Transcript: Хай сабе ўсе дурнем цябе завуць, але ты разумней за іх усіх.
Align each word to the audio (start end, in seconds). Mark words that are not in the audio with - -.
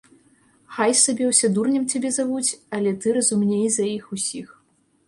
Хай 0.77 0.95
сабе 1.01 1.27
ўсе 1.31 1.49
дурнем 1.59 1.85
цябе 1.93 2.09
завуць, 2.17 2.57
але 2.79 2.95
ты 3.05 3.17
разумней 3.21 3.65
за 3.79 3.85
іх 3.97 4.13
усіх. 4.19 4.61